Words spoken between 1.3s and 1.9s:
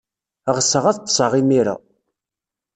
imir-a.